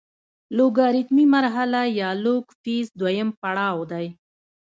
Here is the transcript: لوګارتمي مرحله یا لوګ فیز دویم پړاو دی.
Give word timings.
لوګارتمي 0.57 1.25
مرحله 1.35 1.81
یا 1.99 2.09
لوګ 2.25 2.43
فیز 2.61 2.87
دویم 2.99 3.29
پړاو 3.41 3.79
دی. 3.91 4.07